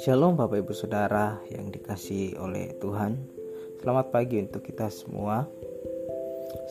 [0.00, 3.20] Shalom Bapak Ibu Saudara yang dikasih oleh Tuhan.
[3.84, 5.44] Selamat pagi untuk kita semua.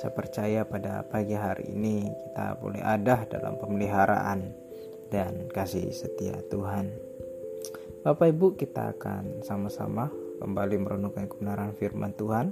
[0.02, 4.50] Saya percaya pada pagi hari ini kita boleh ada dalam pemeliharaan
[5.14, 6.90] dan kasih setia Tuhan.
[8.02, 10.10] Bapak Ibu kita akan sama-sama
[10.42, 12.50] kembali merenungkan kebenaran firman Tuhan.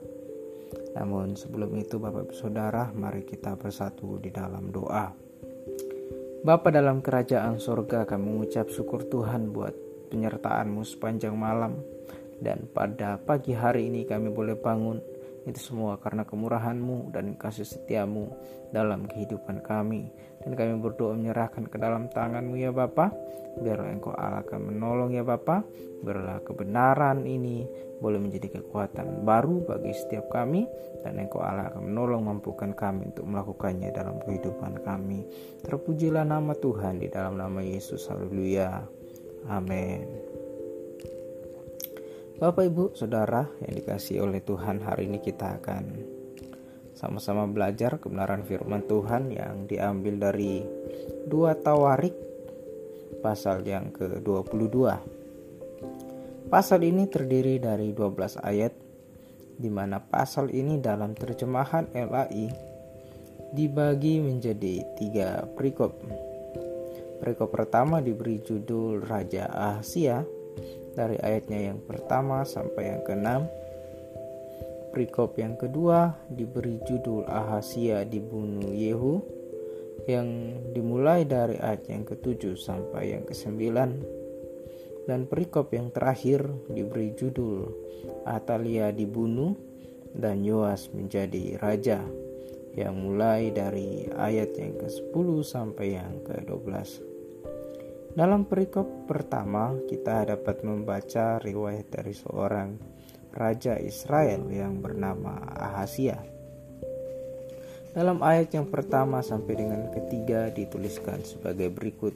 [0.94, 5.21] Namun sebelum itu Bapak Ibu Saudara mari kita bersatu di dalam doa
[6.42, 9.78] Bapa dalam kerajaan sorga kami mengucap syukur Tuhan buat
[10.10, 11.86] penyertaanmu sepanjang malam.
[12.42, 14.98] Dan pada pagi hari ini kami boleh bangun
[15.42, 18.30] itu semua karena kemurahanmu dan kasih setiamu
[18.70, 20.14] dalam kehidupan kami.
[20.42, 23.14] Dan kami berdoa menyerahkan ke dalam tanganmu ya Bapa.
[23.62, 25.66] Biarlah engkau Allah akan menolong ya Bapa.
[26.02, 27.66] Biarlah kebenaran ini
[28.02, 30.66] boleh menjadi kekuatan baru bagi setiap kami.
[31.02, 35.26] Dan engkau Allah akan menolong mampukan kami untuk melakukannya dalam kehidupan kami.
[35.66, 38.10] Terpujilah nama Tuhan di dalam nama Yesus.
[38.10, 38.82] Haleluya.
[39.50, 40.31] Amin.
[42.42, 45.94] Bapak, Ibu, Saudara yang dikasih oleh Tuhan, hari ini kita akan
[46.98, 50.66] sama-sama belajar kebenaran firman Tuhan yang diambil dari
[51.30, 52.18] dua Tawarik
[53.22, 54.74] pasal yang ke-22.
[56.50, 58.74] Pasal ini terdiri dari 12 ayat
[59.62, 62.50] di mana pasal ini dalam terjemahan LAI
[63.54, 65.94] dibagi menjadi tiga perikop
[67.22, 69.46] Perikop pertama diberi judul Raja
[69.78, 70.41] Asia
[70.96, 73.48] dari ayatnya yang pertama sampai yang keenam.
[74.92, 79.24] Perikop yang kedua diberi judul Ahasia dibunuh Yehu
[80.04, 80.28] yang
[80.76, 84.04] dimulai dari ayat yang ketujuh sampai yang kesembilan
[85.08, 87.72] dan perikop yang terakhir diberi judul
[88.28, 89.56] Atalia dibunuh
[90.12, 92.04] dan Yoas menjadi raja
[92.76, 97.11] yang mulai dari ayat yang ke-10 sampai yang ke-12.
[98.12, 102.76] Dalam perikop pertama, kita dapat membaca riwayat dari seorang
[103.32, 106.20] raja Israel yang bernama Ahasia.
[107.96, 112.12] Dalam ayat yang pertama sampai dengan ketiga dituliskan sebagai berikut.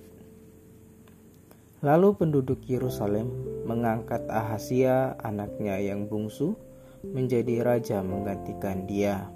[1.79, 3.31] Lalu penduduk Yerusalem
[3.63, 6.59] mengangkat Ahasia anaknya yang bungsu
[7.07, 9.31] menjadi raja menggantikan dia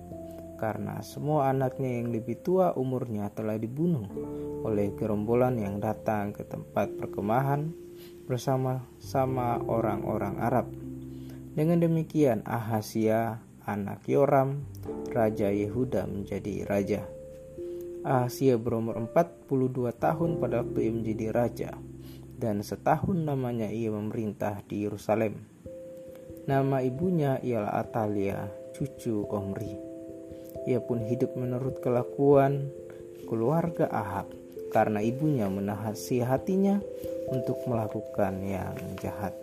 [0.59, 4.05] karena semua anaknya yang lebih tua umurnya telah dibunuh
[4.67, 7.71] oleh gerombolan yang datang ke tempat perkemahan
[8.27, 10.67] bersama-sama orang-orang Arab.
[11.55, 14.67] Dengan demikian Ahasia anak Yoram
[15.09, 17.01] raja Yehuda menjadi raja.
[18.05, 21.71] Ahasia berumur 42 tahun pada waktu ia menjadi raja
[22.39, 25.35] dan setahun namanya ia memerintah di Yerusalem.
[26.47, 29.88] Nama ibunya ialah Atalia, cucu Omri.
[30.69, 32.69] Ia pun hidup menurut kelakuan
[33.25, 34.29] keluarga Ahab
[34.69, 36.77] karena ibunya menasihatinya
[37.33, 39.33] untuk melakukan yang jahat.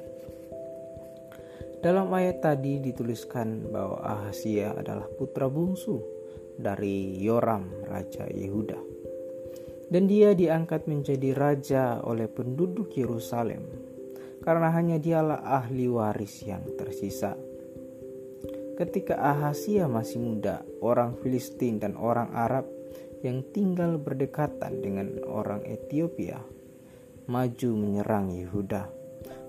[1.82, 5.98] Dalam ayat tadi dituliskan bahwa Ahasia adalah putra bungsu
[6.58, 8.78] dari Yoram, raja Yehuda.
[9.86, 13.62] Dan dia diangkat menjadi raja oleh penduduk Yerusalem
[14.42, 17.38] karena hanya dialah ahli waris yang tersisa.
[18.76, 22.68] Ketika Ahasia masih muda, orang Filistin dan orang Arab
[23.24, 26.36] yang tinggal berdekatan dengan orang Ethiopia
[27.24, 28.92] maju menyerang Yehuda,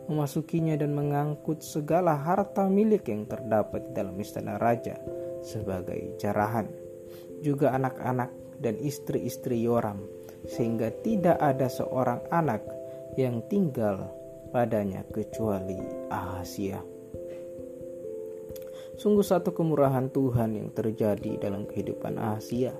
[0.07, 4.95] memasukinya dan mengangkut segala harta milik yang terdapat di dalam istana raja
[5.43, 6.71] sebagai jarahan,
[7.43, 8.31] juga anak-anak
[8.63, 10.07] dan istri-istri Yoram,
[10.47, 12.63] sehingga tidak ada seorang anak
[13.19, 14.07] yang tinggal
[14.55, 15.77] padanya kecuali
[16.07, 16.96] Ahasia.
[18.97, 22.73] Sungguh satu kemurahan Tuhan yang terjadi dalam kehidupan Asia.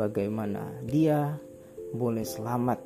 [0.00, 1.36] Bagaimana dia
[1.92, 2.80] boleh selamat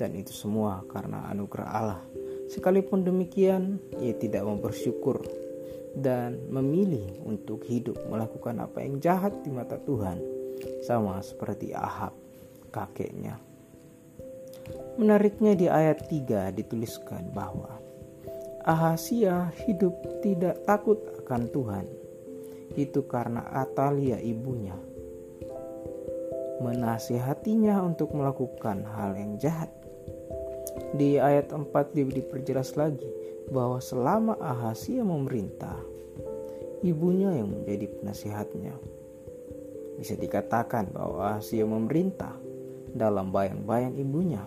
[0.00, 2.00] dan itu semua karena anugerah Allah.
[2.48, 5.20] Sekalipun demikian, ia tidak mau bersyukur
[6.00, 10.16] dan memilih untuk hidup melakukan apa yang jahat di mata Tuhan,
[10.80, 12.16] sama seperti Ahab,
[12.72, 13.36] kakeknya.
[14.96, 17.84] Menariknya di ayat 3 dituliskan bahwa
[18.66, 19.94] Ahasia hidup
[20.26, 21.86] tidak takut akan Tuhan.
[22.74, 24.74] Itu karena Atalia ibunya
[26.58, 29.70] menasihatinya untuk melakukan hal yang jahat.
[30.98, 33.06] Di ayat 4 diperjelas lagi
[33.54, 35.76] bahwa selama Ahasia memerintah,
[36.82, 38.74] ibunya yang menjadi penasihatnya.
[39.96, 42.34] Bisa dikatakan bahwa Ahasia memerintah
[42.92, 44.42] dalam bayang-bayang ibunya.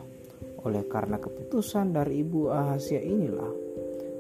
[0.68, 3.70] Oleh karena keputusan dari ibu Ahasia inilah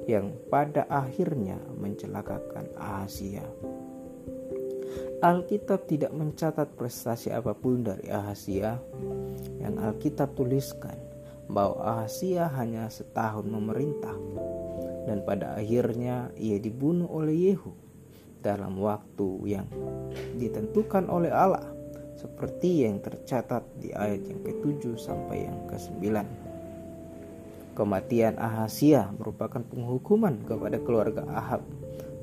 [0.09, 3.45] yang pada akhirnya mencelakakan Asia.
[5.21, 8.81] Alkitab tidak mencatat prestasi apa pun dari Ahasia.
[9.61, 10.97] Yang Alkitab tuliskan
[11.45, 14.17] bahwa Ahasia hanya setahun memerintah
[15.05, 17.73] dan pada akhirnya ia dibunuh oleh Yehu
[18.39, 19.67] dalam waktu yang
[20.39, 21.67] ditentukan oleh Allah
[22.15, 26.48] seperti yang tercatat di ayat yang ke-7 sampai yang ke-9.
[27.77, 31.63] Kematian Ahasia merupakan penghukuman kepada keluarga Ahab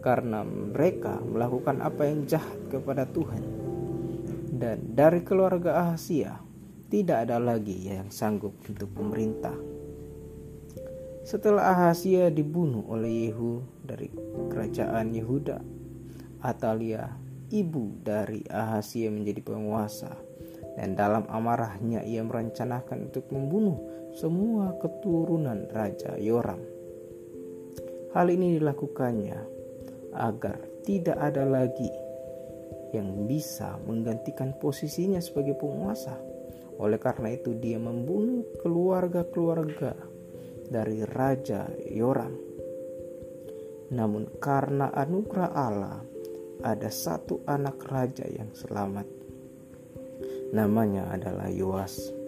[0.04, 3.42] karena mereka melakukan apa yang jahat kepada Tuhan.
[4.56, 6.38] Dan dari keluarga Ahasia
[6.86, 9.56] tidak ada lagi yang sanggup untuk pemerintah.
[11.26, 14.06] Setelah Ahasia dibunuh oleh Yehu dari
[14.54, 15.58] kerajaan Yehuda,
[16.38, 17.10] Atalia
[17.50, 20.14] ibu dari Ahasia menjadi penguasa
[20.76, 23.80] dan dalam amarahnya ia merencanakan untuk membunuh
[24.16, 26.64] semua keturunan Raja Yoram.
[28.16, 29.36] Hal ini dilakukannya
[30.16, 30.56] agar
[30.88, 31.92] tidak ada lagi
[32.96, 36.16] yang bisa menggantikan posisinya sebagai penguasa.
[36.80, 39.92] Oleh karena itu dia membunuh keluarga-keluarga
[40.64, 42.32] dari Raja Yoram.
[43.92, 46.00] Namun karena anugerah Allah
[46.64, 49.04] ada satu anak raja yang selamat.
[50.56, 52.25] Namanya adalah Yoas.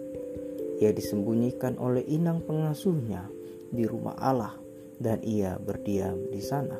[0.79, 3.27] Ia disembunyikan oleh inang pengasuhnya
[3.69, 4.55] di rumah Allah
[4.99, 6.79] dan ia berdiam di sana.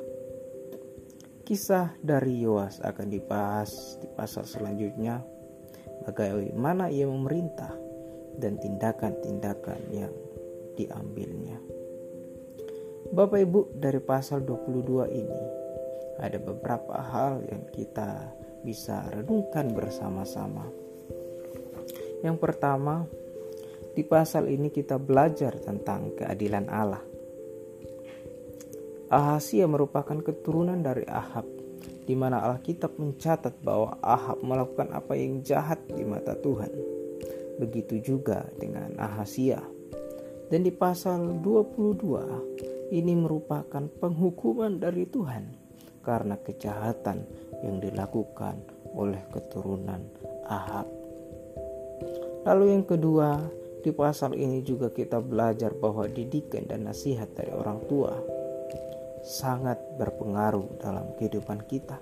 [1.44, 5.20] Kisah dari Yoas akan dibahas di pasal selanjutnya
[6.06, 7.74] bagaimana ia memerintah
[8.40, 10.14] dan tindakan-tindakan yang
[10.80, 11.60] diambilnya.
[13.10, 15.44] Bapak Ibu dari pasal 22 ini
[16.22, 18.30] ada beberapa hal yang kita
[18.62, 20.68] bisa renungkan bersama-sama.
[22.22, 23.08] Yang pertama,
[24.00, 27.04] di pasal ini kita belajar tentang keadilan Allah.
[29.12, 31.44] Ahasia merupakan keturunan dari Ahab,
[32.08, 36.72] di mana Alkitab mencatat bahwa Ahab melakukan apa yang jahat di mata Tuhan.
[37.60, 39.60] Begitu juga dengan Ahasia.
[40.48, 45.44] Dan di pasal 22, ini merupakan penghukuman dari Tuhan
[46.08, 47.28] karena kejahatan
[47.68, 48.64] yang dilakukan
[48.96, 50.08] oleh keturunan
[50.48, 50.88] Ahab.
[52.48, 57.80] Lalu yang kedua, di pasal ini juga kita belajar bahwa didikan dan nasihat dari orang
[57.88, 58.12] tua
[59.24, 62.00] sangat berpengaruh dalam kehidupan kita.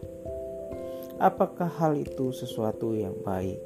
[1.17, 3.61] Apakah hal itu sesuatu yang baik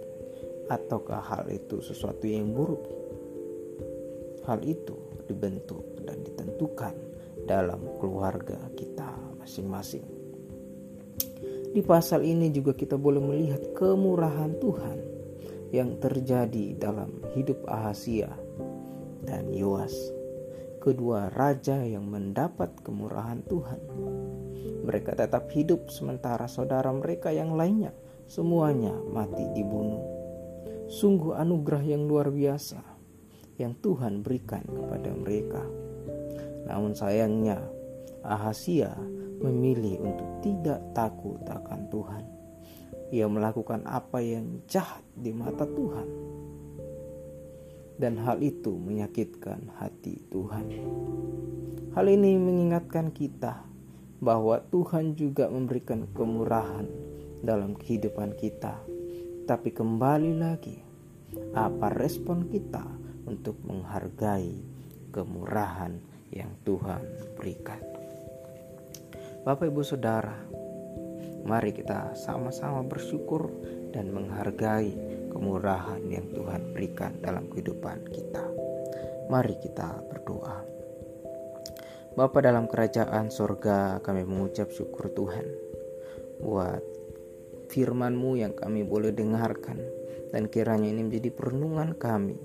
[0.72, 2.84] ataukah hal itu sesuatu yang buruk?
[4.48, 4.96] Hal itu
[5.28, 6.96] dibentuk dan ditentukan
[7.48, 9.08] dalam keluarga kita
[9.40, 10.04] masing-masing.
[11.72, 15.11] Di pasal ini juga kita boleh melihat kemurahan Tuhan
[15.72, 18.32] yang terjadi dalam hidup Ahasia
[19.24, 19.96] dan Yoas,
[20.84, 23.82] kedua raja yang mendapat kemurahan Tuhan.
[24.84, 27.96] Mereka tetap hidup sementara saudara mereka yang lainnya
[28.28, 30.04] semuanya mati dibunuh.
[30.92, 32.80] Sungguh anugerah yang luar biasa
[33.56, 35.64] yang Tuhan berikan kepada mereka.
[36.68, 37.62] Namun sayangnya
[38.26, 38.96] Ahasia
[39.42, 42.26] memilih untuk tidak takut akan Tuhan.
[43.12, 46.08] Ia melakukan apa yang jahat di mata Tuhan.
[48.00, 50.66] Dan hal itu menyakitkan hati Tuhan.
[51.92, 53.68] Hal ini mengingatkan kita
[54.24, 56.88] bahwa Tuhan juga memberikan kemurahan
[57.44, 58.80] dalam kehidupan kita.
[59.44, 60.80] Tapi kembali lagi,
[61.52, 62.88] apa respon kita
[63.28, 64.56] untuk menghargai
[65.12, 66.00] kemurahan
[66.32, 67.04] yang Tuhan
[67.36, 67.84] berikan?
[69.44, 70.38] Bapak Ibu Saudara,
[71.46, 73.50] mari kita sama-sama bersyukur
[73.92, 74.94] dan menghargai
[75.32, 78.44] kemurahan yang Tuhan berikan dalam kehidupan kita.
[79.32, 80.62] Mari kita berdoa.
[82.12, 85.48] Bapa dalam kerajaan sorga kami mengucap syukur Tuhan
[86.44, 86.84] buat
[87.72, 89.80] firman-Mu yang kami boleh dengarkan
[90.36, 92.36] dan kiranya ini menjadi perenungan kami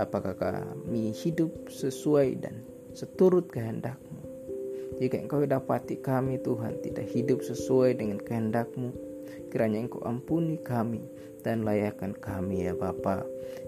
[0.00, 2.64] apakah kami hidup sesuai dan
[2.96, 4.09] seturut kehendak-Mu
[4.98, 8.90] jika engkau dapati kami Tuhan tidak hidup sesuai dengan kehendakmu,
[9.54, 11.06] kiranya engkau ampuni kami
[11.40, 13.24] dan layakkan kami ya Bapa.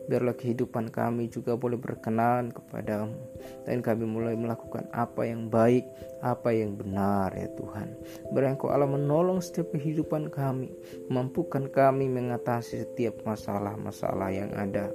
[0.07, 3.17] Biarlah kehidupan kami juga boleh berkenan kepadamu
[3.65, 5.87] dan kami mulai melakukan apa yang baik,
[6.21, 7.89] apa yang benar ya Tuhan.
[8.35, 10.71] Biar Allah menolong setiap kehidupan kami,
[11.09, 14.93] mampukan kami mengatasi setiap masalah-masalah yang ada.